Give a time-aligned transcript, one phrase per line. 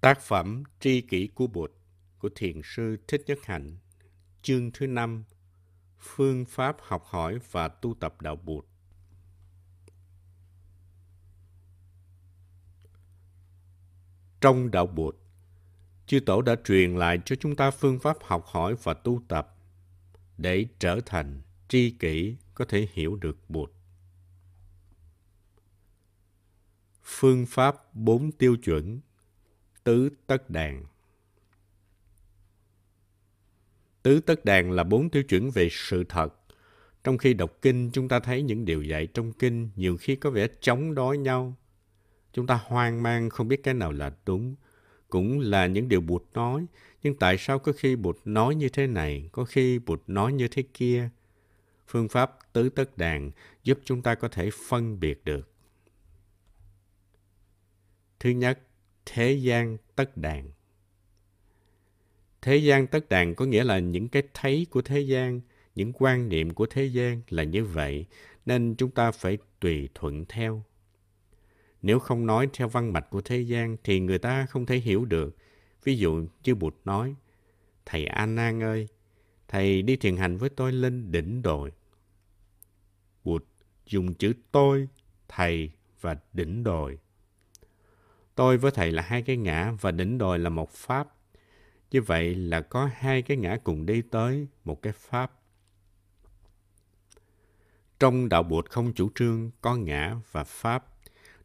[0.00, 1.72] Tác phẩm Tri kỷ của Bụt
[2.18, 3.76] của Thiền sư Thích Nhất Hạnh
[4.42, 5.24] Chương thứ năm
[5.98, 8.64] Phương pháp học hỏi và tu tập đạo Bụt
[14.40, 15.16] Trong đạo Bụt,
[16.06, 19.56] chư tổ đã truyền lại cho chúng ta phương pháp học hỏi và tu tập
[20.36, 23.72] để trở thành tri kỷ có thể hiểu được Bụt.
[27.02, 29.00] Phương pháp bốn tiêu chuẩn
[29.88, 30.84] Tứ tất đàn
[34.02, 36.34] Tứ tất đàn là bốn tiêu chuẩn về sự thật.
[37.04, 40.30] Trong khi đọc kinh, chúng ta thấy những điều dạy trong kinh nhiều khi có
[40.30, 41.54] vẻ chống đối nhau.
[42.32, 44.54] Chúng ta hoang mang không biết cái nào là đúng.
[45.08, 46.66] Cũng là những điều Bụt nói.
[47.02, 50.48] Nhưng tại sao có khi Bụt nói như thế này, có khi Bụt nói như
[50.48, 51.10] thế kia?
[51.86, 53.30] Phương pháp tứ tất đàn
[53.64, 55.48] giúp chúng ta có thể phân biệt được.
[58.20, 58.60] Thứ nhất,
[59.08, 60.50] thế gian tất đàn.
[62.42, 65.40] Thế gian tất đàn có nghĩa là những cái thấy của thế gian,
[65.74, 68.06] những quan niệm của thế gian là như vậy,
[68.46, 70.62] nên chúng ta phải tùy thuận theo.
[71.82, 75.04] Nếu không nói theo văn mạch của thế gian thì người ta không thể hiểu
[75.04, 75.36] được.
[75.84, 77.14] Ví dụ như Bụt nói,
[77.86, 78.88] Thầy An Nan ơi,
[79.48, 81.72] Thầy đi thiền hành với tôi lên đỉnh đồi.
[83.24, 83.44] Bụt
[83.86, 84.88] dùng chữ tôi,
[85.28, 86.98] Thầy và đỉnh đồi.
[88.38, 91.08] Tôi với Thầy là hai cái ngã và đỉnh đồi là một pháp.
[91.90, 95.32] Như vậy là có hai cái ngã cùng đi tới một cái pháp.
[98.00, 100.84] Trong đạo Bụt không chủ trương có ngã và pháp.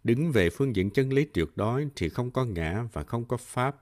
[0.03, 3.37] Đứng về phương diện chân lý tuyệt đối thì không có ngã và không có
[3.37, 3.81] pháp.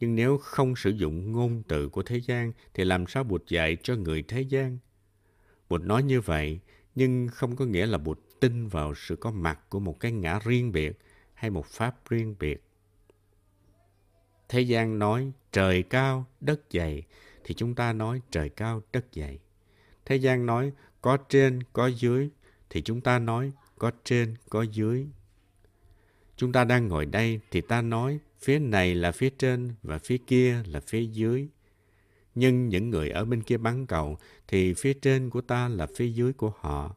[0.00, 3.76] Nhưng nếu không sử dụng ngôn từ của thế gian thì làm sao Bụt dạy
[3.82, 4.78] cho người thế gian?
[5.68, 6.60] Bụt nói như vậy,
[6.94, 10.38] nhưng không có nghĩa là Bụt tin vào sự có mặt của một cái ngã
[10.44, 10.98] riêng biệt
[11.34, 12.62] hay một pháp riêng biệt.
[14.48, 17.02] Thế gian nói trời cao, đất dày,
[17.44, 19.38] thì chúng ta nói trời cao, đất dày.
[20.04, 22.30] Thế gian nói có trên, có dưới,
[22.70, 25.06] thì chúng ta nói có trên, có dưới.
[26.36, 30.18] Chúng ta đang ngồi đây thì ta nói phía này là phía trên và phía
[30.26, 31.48] kia là phía dưới.
[32.34, 34.18] Nhưng những người ở bên kia bán cầu
[34.48, 36.96] thì phía trên của ta là phía dưới của họ.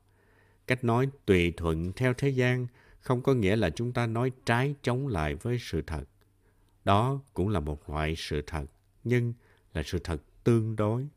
[0.67, 2.67] Cách nói tùy thuận theo thế gian
[3.07, 6.03] không có nghĩa là chúng ta nói trái chống lại với sự thật.
[6.85, 8.65] Đó cũng là một loại sự thật,
[9.03, 9.33] nhưng
[9.73, 11.07] là sự thật tương đối.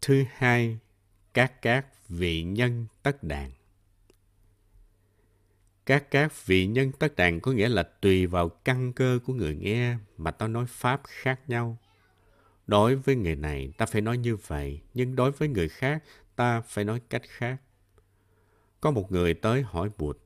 [0.00, 0.78] Thứ hai,
[1.34, 3.50] các các vị nhân tất đàn.
[5.86, 9.56] Các các vị nhân tất đàn có nghĩa là tùy vào căn cơ của người
[9.56, 11.78] nghe mà ta nói pháp khác nhau.
[12.66, 16.04] Đối với người này ta phải nói như vậy, nhưng đối với người khác
[16.36, 17.56] ta phải nói cách khác.
[18.80, 20.18] Có một người tới hỏi Bụt,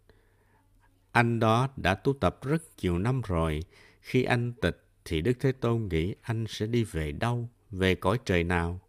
[1.13, 3.61] anh đó đã tu tập rất nhiều năm rồi.
[4.01, 8.19] Khi anh tịch thì Đức Thế Tôn nghĩ anh sẽ đi về đâu, về cõi
[8.25, 8.81] trời nào?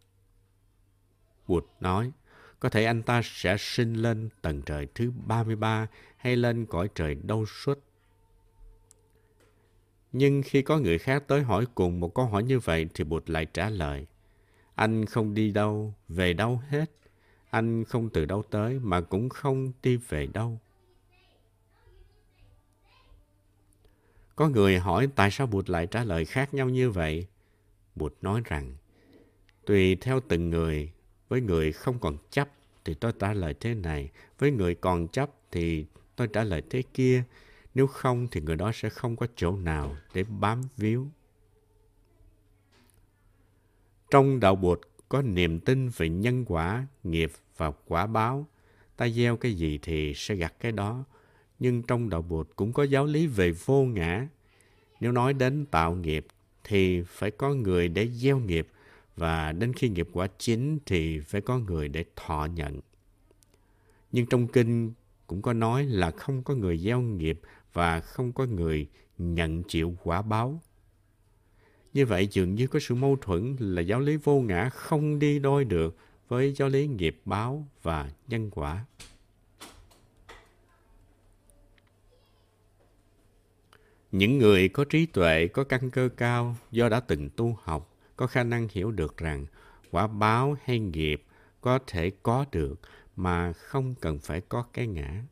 [1.46, 2.12] Bụt nói,
[2.60, 7.14] có thể anh ta sẽ sinh lên tầng trời thứ 33 hay lên cõi trời
[7.14, 7.78] đâu suốt.
[10.12, 13.30] Nhưng khi có người khác tới hỏi cùng một câu hỏi như vậy thì Bụt
[13.30, 14.06] lại trả lời,
[14.74, 16.90] anh không đi đâu, về đâu hết.
[17.50, 20.58] Anh không từ đâu tới mà cũng không đi về đâu.
[24.36, 27.26] Có người hỏi tại sao Bụt lại trả lời khác nhau như vậy?
[27.94, 28.74] Bụt nói rằng,
[29.66, 30.92] tùy theo từng người,
[31.28, 32.48] với người không còn chấp
[32.84, 35.86] thì tôi trả lời thế này, với người còn chấp thì
[36.16, 37.24] tôi trả lời thế kia.
[37.74, 41.06] Nếu không thì người đó sẽ không có chỗ nào để bám víu.
[44.10, 48.46] Trong đạo Bụt có niềm tin về nhân quả, nghiệp và quả báo.
[48.96, 51.04] Ta gieo cái gì thì sẽ gặt cái đó.
[51.58, 54.28] Nhưng trong đạo Bụt cũng có giáo lý về vô ngã.
[55.00, 56.26] Nếu nói đến tạo nghiệp
[56.64, 58.68] thì phải có người để gieo nghiệp
[59.16, 62.80] và đến khi nghiệp quả chín thì phải có người để thọ nhận.
[64.12, 64.92] Nhưng trong kinh
[65.26, 67.40] cũng có nói là không có người gieo nghiệp
[67.72, 68.88] và không có người
[69.18, 70.60] nhận chịu quả báo.
[71.94, 75.38] Như vậy dường như có sự mâu thuẫn là giáo lý vô ngã không đi
[75.38, 75.96] đôi được
[76.28, 78.84] với giáo lý nghiệp báo và nhân quả.
[84.12, 88.26] Những người có trí tuệ, có căn cơ cao do đã từng tu học, có
[88.26, 89.46] khả năng hiểu được rằng
[89.90, 91.22] quả báo hay nghiệp
[91.60, 92.80] có thể có được
[93.16, 95.22] mà không cần phải có cái ngã.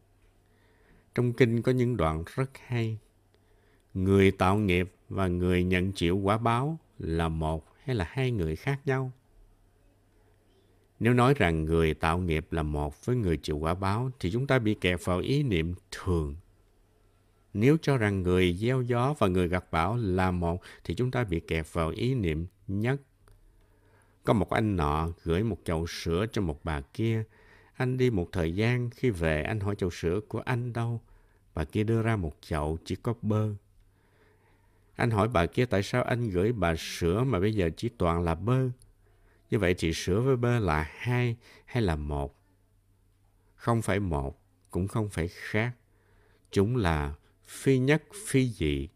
[1.15, 2.99] Trong kinh có những đoạn rất hay.
[3.95, 8.57] Người tạo nghiệp và người nhận chịu quả báo là một hay là hai người
[8.57, 9.13] khác nhau?
[11.01, 14.47] Nếu nói rằng người tạo nghiệp là một với người chịu quả báo thì chúng
[14.47, 16.37] ta bị kẹt vào ý niệm thường
[17.55, 21.25] Nếu cho rằng người gieo gió và người gặt bão là một, thì chúng ta
[21.25, 23.01] bị kẹt vào ý niệm nhất.
[24.25, 27.25] Có một anh nọ gửi một chậu sữa cho một bà kia.
[27.75, 31.01] Anh đi một thời gian, khi về anh hỏi chậu sữa của anh đâu.
[31.55, 33.55] Bà kia đưa ra một chậu chỉ có bơ.
[34.99, 38.23] Anh hỏi bà kia tại sao anh gửi bà sữa mà bây giờ chỉ toàn
[38.23, 38.69] là bơ.
[39.51, 41.37] Như vậy thì sữa với bơ là hai
[41.67, 42.37] hay là một?
[43.55, 44.41] Không phải một,
[44.71, 45.73] cũng không phải khác.
[46.51, 47.15] Chúng là
[47.47, 48.89] phi nhất phi dị.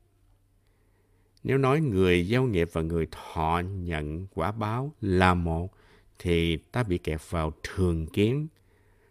[1.43, 5.73] Nếu nói người giao nghiệp và người thọ nhận quả báo là một,
[6.19, 8.49] thì ta bị kẹt vào thường kiến,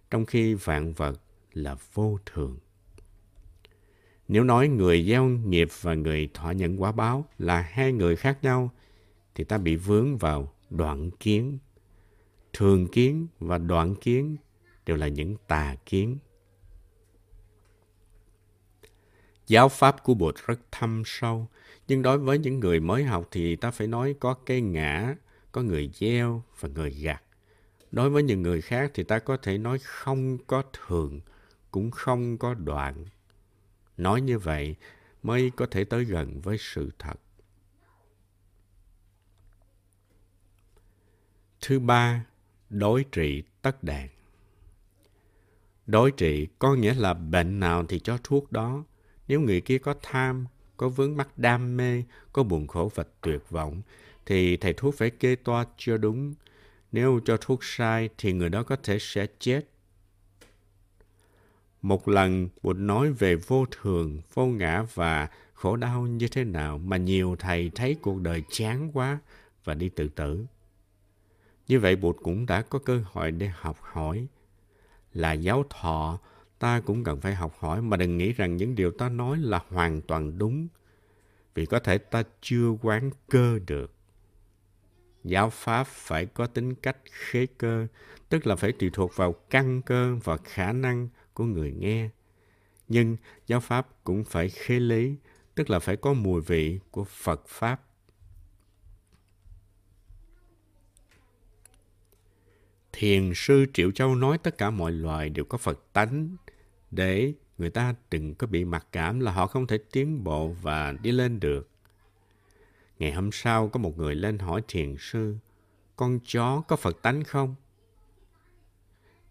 [0.09, 1.21] trong khi vạn vật
[1.53, 2.59] là vô thường.
[4.31, 8.37] Nếu nói người gieo nghiệp và người thọ nhận quả báo là hai người khác
[8.41, 8.71] nhau,
[9.35, 11.57] thì ta bị vướng vào đoạn kiến.
[12.53, 14.37] Thường kiến và đoạn kiến
[14.85, 16.17] đều là những tà kiến.
[19.47, 21.47] Giáo pháp của Bụt rất thâm sâu,
[21.87, 25.15] nhưng đối với những người mới học thì ta phải nói có cây ngã,
[25.51, 27.23] có người gieo và người gặt.
[27.91, 31.19] Đối với những người khác thì ta có thể nói không có thường,
[31.71, 33.05] cũng không có đoạn.
[34.01, 34.75] Nói như vậy
[35.23, 37.13] mới có thể tới gần với sự thật.
[41.61, 42.25] Thứ ba,
[42.69, 44.07] đối trị tất đàn.
[45.87, 48.83] Đối trị có nghĩa là bệnh nào thì cho thuốc đó.
[49.27, 50.45] Nếu người kia có tham,
[50.77, 53.81] có vướng mắc đam mê, có buồn khổ và tuyệt vọng,
[54.25, 56.33] thì thầy thuốc phải kê toa cho đúng.
[56.91, 59.70] Nếu cho thuốc sai thì người đó có thể sẽ chết.
[61.81, 66.77] Một lần Bụt nói về vô thường, vô ngã và khổ đau như thế nào
[66.77, 69.19] mà nhiều thầy thấy cuộc đời chán quá
[69.63, 70.45] và đi tự tử.
[71.67, 74.27] Như vậy Bụt cũng đã có cơ hội để học hỏi.
[75.13, 76.19] Là giáo thọ,
[76.59, 79.61] ta cũng cần phải học hỏi mà đừng nghĩ rằng những điều ta nói là
[79.69, 80.67] hoàn toàn đúng.
[81.55, 83.93] Vì có thể ta chưa quán cơ được.
[85.23, 87.87] Giáo pháp phải có tính cách khế cơ,
[88.29, 92.09] tức là phải tùy thuộc vào căn cơ và khả năng của người nghe.
[92.87, 93.17] Nhưng
[93.47, 95.15] giáo pháp cũng phải khế lý,
[95.55, 97.81] tức là phải có mùi vị của Phật Pháp.
[102.93, 106.35] Thiền sư Triệu Châu nói tất cả mọi loài đều có Phật tánh
[106.91, 110.91] để người ta đừng có bị mặc cảm là họ không thể tiến bộ và
[110.91, 111.69] đi lên được.
[112.99, 115.35] Ngày hôm sau có một người lên hỏi thiền sư,
[115.95, 117.55] con chó có Phật tánh không?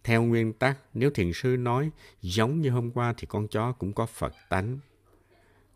[0.05, 1.91] Theo nguyên tắc, nếu thiền sư nói
[2.23, 4.79] giống như hôm qua thì con chó cũng có Phật tánh.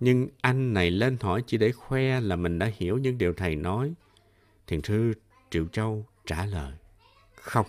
[0.01, 3.57] Nhưng anh này lên hỏi chỉ để khoe là mình đã hiểu những điều thầy
[3.57, 3.95] nói.
[4.67, 5.13] Thiền sư
[5.51, 6.73] Triệu Châu trả lời,
[7.35, 7.67] không.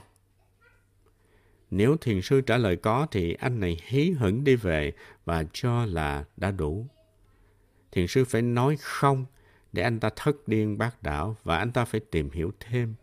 [1.71, 4.93] Nếu thiền sư trả lời có thì anh này hí hửng đi về
[5.25, 6.87] và cho là đã đủ.
[7.91, 9.25] Thiền sư phải nói không
[9.73, 12.95] để anh ta thất điên bác đảo và anh ta phải tìm hiểu thêm.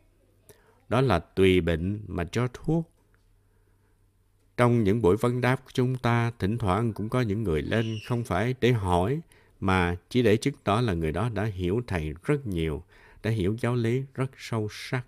[0.88, 2.91] Đó là tùy bệnh mà cho thuốc.
[4.56, 7.98] Trong những buổi vấn đáp của chúng ta, thỉnh thoảng cũng có những người lên
[8.06, 9.20] không phải để hỏi,
[9.60, 12.82] mà chỉ để chứng tỏ là người đó đã hiểu thầy rất nhiều,
[13.22, 15.02] đã hiểu giáo lý rất sâu sắc.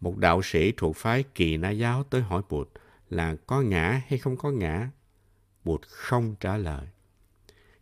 [0.00, 2.68] Một đạo sĩ thuộc phái kỳ na giáo tới hỏi Bụt
[3.10, 4.90] là có ngã hay không có ngã.
[5.64, 6.86] Bụt không trả lời.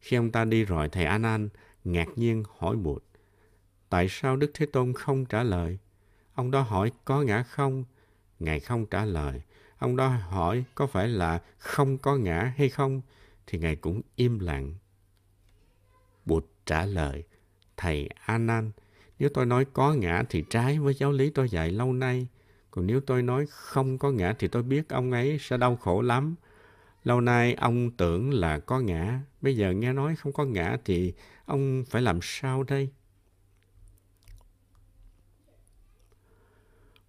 [0.01, 1.49] Khi ông ta đi rồi, thầy An An
[1.85, 3.03] ngạc nhiên hỏi Bụt.
[3.89, 5.79] Tại sao Đức Thế Tôn không trả lời?
[6.35, 7.85] Ông đó hỏi có ngã không?
[8.41, 9.43] Ngài không trả lời.
[9.79, 13.01] Ông đó hỏi có phải là không có ngã hay không?
[13.47, 14.75] Thì Ngài cũng im lặng.
[16.25, 17.25] Bụt trả lời,
[17.77, 18.71] Thầy Anan,
[19.19, 22.27] nếu tôi nói có ngã thì trái với giáo lý tôi dạy lâu nay.
[22.71, 26.03] Còn nếu tôi nói không có ngã thì tôi biết ông ấy sẽ đau khổ
[26.03, 26.35] lắm.
[27.05, 31.13] Lâu nay ông tưởng là có ngã, bây giờ nghe nói không có ngã thì
[31.45, 32.91] ông phải làm sao đây?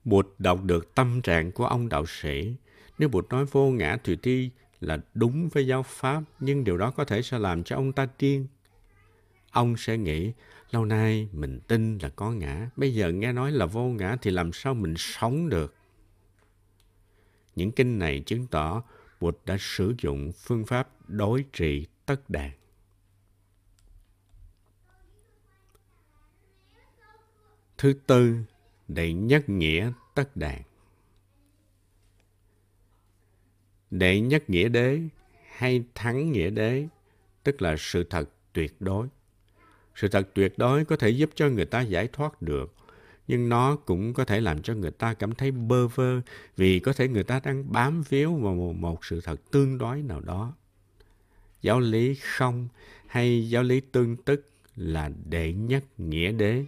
[0.03, 2.55] Bụt đọc được tâm trạng của ông đạo sĩ.
[2.97, 6.91] Nếu Bụt nói vô ngã thì thi là đúng với giáo pháp, nhưng điều đó
[6.91, 8.47] có thể sẽ làm cho ông ta điên.
[9.51, 10.33] Ông sẽ nghĩ,
[10.71, 14.31] lâu nay mình tin là có ngã, bây giờ nghe nói là vô ngã thì
[14.31, 15.75] làm sao mình sống được?
[17.55, 18.83] Những kinh này chứng tỏ
[19.19, 22.51] Bụt đã sử dụng phương pháp đối trị tất đàn.
[27.77, 28.37] Thứ tư,
[28.93, 30.61] đệ nhất nghĩa tất đàn.
[33.91, 34.99] Đệ nhất nghĩa đế
[35.55, 36.87] hay thắng nghĩa đế,
[37.43, 39.07] tức là sự thật tuyệt đối.
[39.95, 42.73] Sự thật tuyệt đối có thể giúp cho người ta giải thoát được,
[43.27, 46.21] nhưng nó cũng có thể làm cho người ta cảm thấy bơ vơ
[46.57, 50.01] vì có thể người ta đang bám víu vào một, một sự thật tương đối
[50.01, 50.53] nào đó.
[51.61, 52.67] Giáo lý không
[53.07, 56.65] hay giáo lý tương tức là đệ nhất nghĩa đế.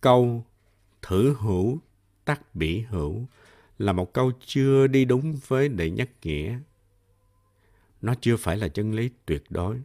[0.00, 0.44] Câu
[1.02, 1.78] thử hữu
[2.24, 3.26] tắc bỉ hữu
[3.78, 6.58] là một câu chưa đi đúng với đệ nhất nghĩa.
[8.02, 9.80] Nó chưa phải là chân lý tuyệt đối.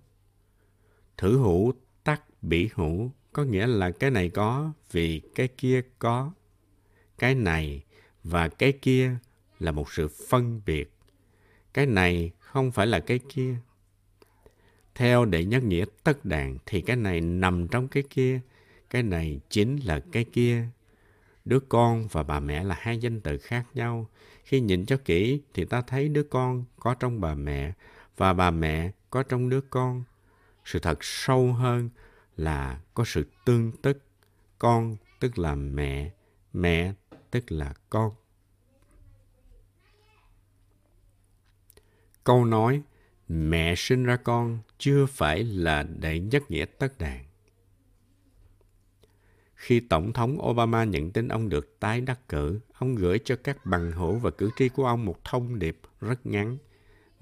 [1.17, 6.31] Thử hữu tắc bỉ hữu có nghĩa là cái này có vì cái kia có.
[7.17, 7.83] Cái này
[8.23, 9.15] và cái kia
[9.59, 10.93] là một sự phân biệt.
[11.73, 13.55] Cái này không phải là cái kia.
[14.95, 18.39] Theo đệ nhất nghĩa tất đàn thì cái này nằm trong cái kia,
[18.93, 20.67] cái này chính là cái kia.
[21.45, 24.09] Đứa con và bà mẹ là hai danh từ khác nhau.
[24.43, 27.73] Khi nhìn cho kỹ thì ta thấy đứa con có trong bà mẹ
[28.17, 30.03] và bà mẹ có trong đứa con.
[30.65, 31.89] Sự thật sâu hơn
[32.37, 34.03] là có sự tương tức.
[34.59, 36.11] Con tức là mẹ,
[36.53, 36.93] mẹ
[37.31, 38.11] tức là con.
[42.23, 42.81] Câu nói
[43.27, 47.32] mẹ sinh ra con chưa phải là để nhất nghĩa tất đàn.
[49.63, 53.65] Khi Tổng thống Obama nhận tin ông được tái đắc cử, ông gửi cho các
[53.65, 56.57] bằng hữu và cử tri của ông một thông điệp rất ngắn.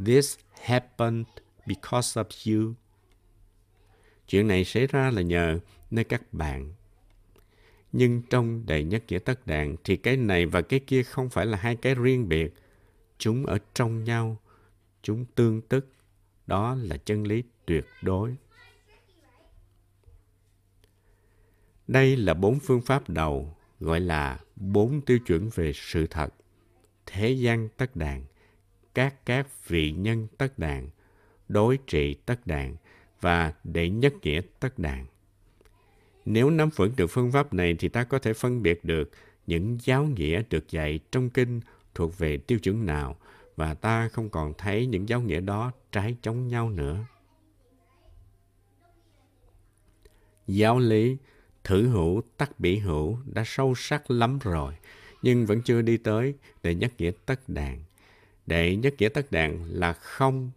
[0.05, 1.27] This happened
[1.67, 2.73] because of you.
[4.27, 5.59] Chuyện này xảy ra là nhờ
[5.91, 6.73] nơi các bạn.
[7.91, 11.45] Nhưng trong đệ nhất nghĩa tất đàn thì cái này và cái kia không phải
[11.45, 12.53] là hai cái riêng biệt.
[13.17, 14.37] Chúng ở trong nhau,
[15.03, 15.87] chúng tương tức.
[16.47, 18.35] Đó là chân lý tuyệt đối.
[21.91, 26.33] Đây là bốn phương pháp đầu, gọi là bốn tiêu chuẩn về sự thật.
[27.05, 28.23] Thế gian tất đàn,
[28.93, 30.89] các các vị nhân tất đàn,
[31.49, 32.75] đối trị tất đàn
[33.21, 35.05] và đệ nhất nghĩa tất đàn.
[36.25, 39.11] Nếu nắm vững được phương pháp này thì ta có thể phân biệt được
[39.47, 41.61] những giáo nghĩa được dạy trong kinh
[41.95, 43.15] thuộc về tiêu chuẩn nào
[43.55, 47.05] và ta không còn thấy những giáo nghĩa đó trái chống nhau nữa.
[50.47, 51.17] Giáo lý
[51.63, 54.73] thử hữu tắc bỉ hữu đã sâu sắc lắm rồi,
[55.21, 57.83] nhưng vẫn chưa đi tới đệ nhất nghĩa tất đàn.
[58.45, 60.51] Đệ nhất nghĩa tất đàn là không,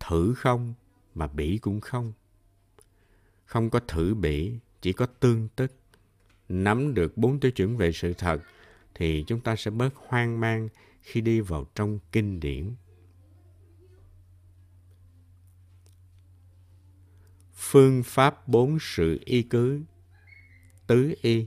[0.00, 0.74] thử không,
[1.14, 2.12] mà bỉ cũng không.
[3.44, 5.72] Không có thử bỉ, chỉ có tương tức.
[6.48, 8.38] Nắm được bốn tiêu chuẩn về sự thật,
[8.94, 10.68] thì chúng ta sẽ bớt hoang mang
[11.02, 12.74] khi đi vào trong kinh điển.
[17.74, 19.80] Phương pháp bốn sự y cứ
[20.86, 21.46] Tứ y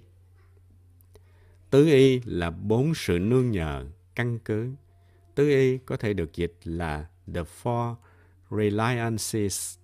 [1.70, 4.72] Tứ y là bốn sự nương nhờ, căn cứ.
[5.36, 7.96] Tứ y có thể được dịch là the four
[8.52, 9.78] reliances.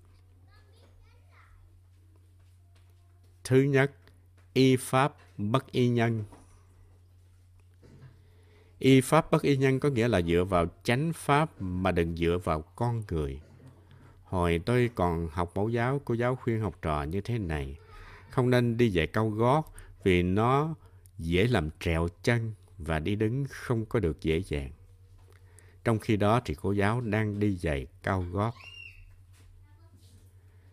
[3.44, 3.92] Thứ nhất,
[4.54, 6.24] y pháp bất y nhân.
[8.80, 12.38] Y pháp bất y nhân có nghĩa là dựa vào chánh pháp mà đừng dựa
[12.44, 13.42] vào con người.
[14.34, 17.78] Hồi tôi còn học mẫu giáo, cô giáo khuyên học trò như thế này.
[18.30, 19.74] Không nên đi giày cao gót
[20.04, 20.76] vì nó
[21.18, 24.72] dễ làm trèo chân và đi đứng không có được dễ dàng.
[25.84, 28.54] Trong khi đó thì cô giáo đang đi giày cao gót.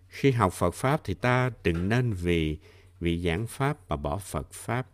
[0.08, 2.58] Khi học Phật Pháp thì ta đừng nên vì
[3.00, 4.86] vị giảng Pháp mà bỏ Phật Pháp.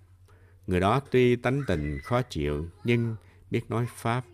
[0.66, 3.16] Người đó tuy tánh tình khó chịu nhưng
[3.50, 4.25] biết nói Pháp.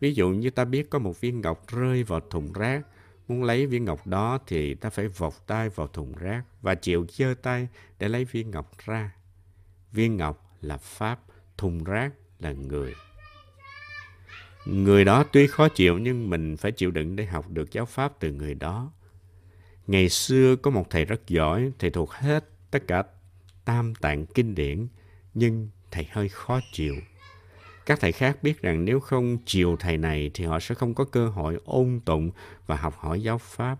[0.00, 2.86] Ví dụ như ta biết có một viên ngọc rơi vào thùng rác
[3.28, 7.06] Muốn lấy viên ngọc đó thì ta phải vọc tay vào thùng rác và chịu
[7.08, 7.68] giơ tay
[7.98, 9.14] để lấy viên ngọc ra.
[9.92, 11.20] Viên ngọc là Pháp,
[11.58, 12.94] thùng rác là người.
[14.66, 18.12] Người đó tuy khó chịu nhưng mình phải chịu đựng để học được giáo Pháp
[18.20, 18.92] từ người đó.
[19.86, 23.02] Ngày xưa có một thầy rất giỏi, thầy thuộc hết tất cả
[23.64, 24.88] tam tạng kinh điển,
[25.34, 26.94] nhưng thầy hơi khó chịu.
[27.86, 31.04] Các thầy khác biết rằng nếu không chiều thầy này thì họ sẽ không có
[31.04, 32.30] cơ hội ôn tụng
[32.66, 33.78] và học hỏi giáo pháp.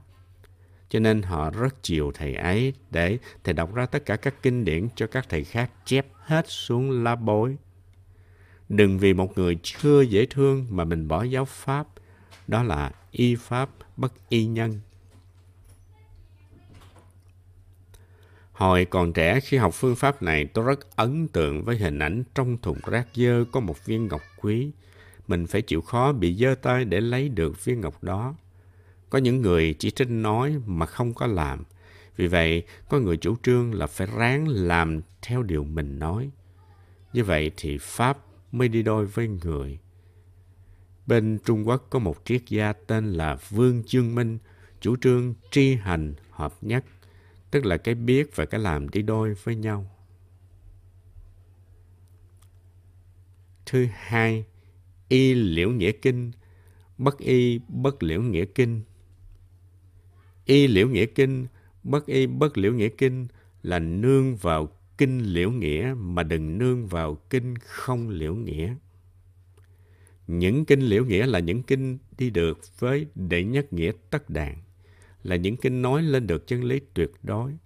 [0.89, 4.65] Cho nên họ rất chiều thầy ấy để thầy đọc ra tất cả các kinh
[4.65, 7.57] điển cho các thầy khác chép hết xuống lá bối.
[8.69, 11.87] Đừng vì một người chưa dễ thương mà mình bỏ giáo pháp.
[12.47, 14.81] Đó là y pháp bất y nhân.
[18.57, 22.23] Hồi còn trẻ khi học phương pháp này tôi rất ấn tượng với hình ảnh
[22.35, 24.71] trong thùng rác dơ có một viên ngọc quý.
[25.29, 28.35] Mình phải chịu khó bị dơ tay để lấy được viên ngọc đó.
[29.11, 31.63] Có những người chỉ trích nói mà không có làm.
[32.17, 36.31] Vì vậy, có người chủ trương là phải ráng làm theo điều mình nói.
[37.13, 38.19] Như vậy thì Pháp
[38.53, 39.79] mới đi đôi với người.
[41.07, 44.39] Bên Trung Quốc có một triết gia tên là Vương Chương Minh,
[44.81, 46.85] chủ trương tri hành hợp nhất,
[47.57, 49.91] tức là cái biết và cái làm đi đôi với nhau.
[53.67, 54.45] Thứ hai,
[55.09, 56.33] y liễu nghĩa kinh,
[56.99, 58.83] bất y bất liễu nghĩa kinh.
[60.45, 61.47] Y liễu nghĩa kinh,
[61.83, 63.27] bất y bất liễu nghĩa kinh
[63.63, 68.75] là nương vào kinh liễu nghĩa mà đừng nương vào kinh không liễu nghĩa.
[70.27, 74.63] Những kinh liễu nghĩa là những kinh đi được với đệ nhất nghĩa tất đàn,
[75.27, 77.57] là những kinh nói lên được chân lý tuyệt đối.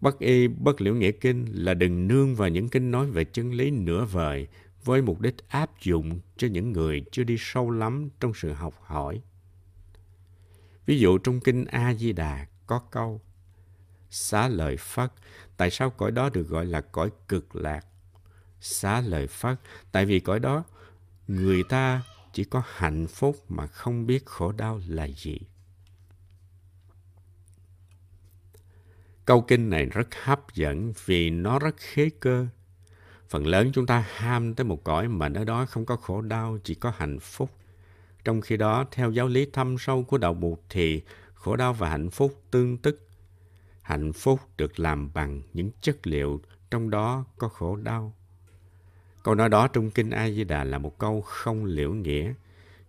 [0.00, 3.52] Bất y bất liễu nghĩa kinh là đừng nương vào những kinh nói về chân
[3.52, 4.48] lý nửa vời
[4.84, 8.74] với mục đích áp dụng cho những người chưa đi sâu lắm trong sự học
[8.82, 9.22] hỏi.
[10.86, 13.20] Ví dụ trong kinh A-di-đà có câu
[14.10, 15.12] Xá lợi Phất,
[15.56, 17.86] tại sao cõi đó được gọi là cõi cực lạc?
[18.60, 19.60] Xá lợi Phất,
[19.92, 20.64] tại vì cõi đó
[21.28, 25.38] người ta chỉ có hạnh phúc mà không biết khổ đau là gì.
[29.26, 32.46] Câu kinh này rất hấp dẫn vì nó rất khế cơ.
[33.28, 36.58] Phần lớn chúng ta ham tới một cõi mà nơi đó không có khổ đau,
[36.64, 37.50] chỉ có hạnh phúc.
[38.24, 41.02] Trong khi đó, theo giáo lý thâm sâu của đạo Bụt thì
[41.34, 43.08] khổ đau và hạnh phúc tương tức.
[43.82, 46.40] Hạnh phúc được làm bằng những chất liệu,
[46.70, 48.14] trong đó có khổ đau.
[49.22, 52.34] Câu nói đó trong Kinh A Di Đà là một câu không liễu nghĩa,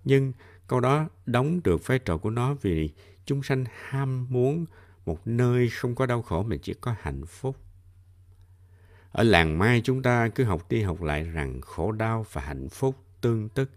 [0.03, 0.34] nhưng
[0.67, 2.89] câu đó đóng được vai trò của nó vì
[3.25, 4.65] chúng sanh ham muốn
[5.07, 7.55] một nơi không có đau khổ mà chỉ có hạnh phúc.
[9.11, 12.69] Ở làng Mai chúng ta cứ học đi học lại rằng khổ đau và hạnh
[12.69, 13.71] phúc tương tức.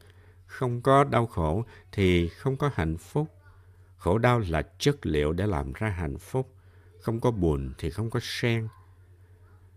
[0.46, 3.28] Không có đau khổ thì không có hạnh phúc.
[3.96, 6.54] Khổ đau là chất liệu để làm ra hạnh phúc.
[7.00, 8.68] Không có buồn thì không có sen.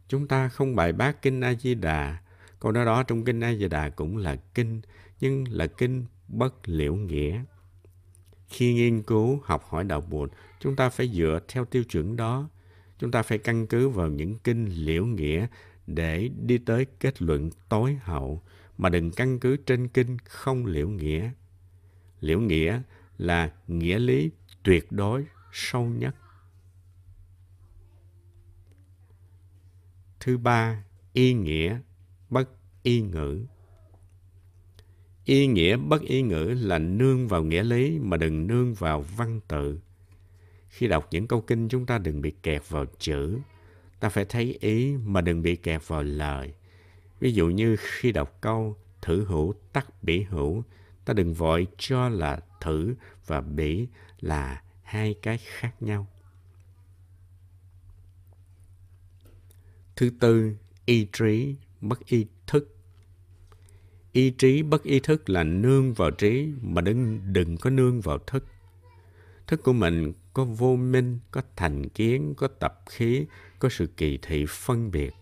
[0.07, 2.17] Chúng ta không bài bác Kinh A-di-đà
[2.63, 4.81] Câu nói đó trong Kinh A Di Đà cũng là kinh,
[5.19, 7.43] nhưng là kinh bất liễu nghĩa.
[8.47, 10.31] Khi nghiên cứu, học hỏi đạo Bụt,
[10.63, 12.49] chúng ta phải dựa theo tiêu chuẩn đó.
[12.99, 15.47] Chúng ta phải căn cứ vào những kinh liễu nghĩa
[15.87, 18.43] để đi tới kết luận tối hậu,
[18.77, 21.31] mà đừng căn cứ trên kinh không liễu nghĩa.
[22.19, 22.81] Liễu nghĩa
[23.17, 24.31] là nghĩa lý
[24.63, 26.15] tuyệt đối sâu nhất.
[30.19, 31.79] Thứ ba, y nghĩa
[32.29, 32.49] bất
[32.83, 33.45] y ngữ.
[35.25, 39.39] Y nghĩa bất y ngữ là nương vào nghĩa lý mà đừng nương vào văn
[39.47, 39.79] tự.
[40.73, 43.39] Khi đọc những câu kinh chúng ta đừng bị kẹt vào chữ.
[43.99, 46.53] Ta phải thấy ý mà đừng bị kẹt vào lời.
[47.19, 50.63] Ví dụ như khi đọc câu thử hữu tắc bỉ hữu,
[51.05, 52.95] ta đừng vội cho là thử
[53.27, 53.87] và bỉ
[54.19, 56.07] là hai cái khác nhau.
[59.95, 60.55] Thứ tư,
[60.85, 62.75] y trí bất y thức.
[64.11, 68.17] Y trí bất y thức là nương vào trí mà đừng, đừng có nương vào
[68.17, 68.45] thức.
[69.47, 73.25] Thức của mình có vô minh, có thành kiến, có tập khí,
[73.59, 75.13] có sự kỳ thị phân biệt.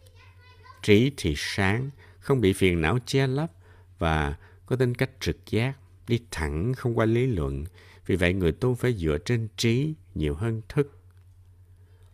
[0.83, 3.51] Trí thì sáng, không bị phiền não che lấp
[3.99, 7.65] và có tính cách trực giác, đi thẳng không qua lý luận.
[8.05, 10.97] Vì vậy người tu phải dựa trên trí nhiều hơn thức.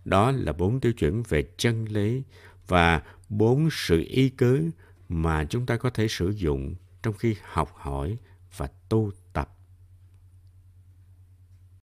[0.06, 2.24] Đó là bốn tiêu chuẩn về chân lý
[2.68, 4.70] và bốn sự y cứ
[5.10, 8.18] mà chúng ta có thể sử dụng trong khi học hỏi
[8.58, 9.27] và tu tập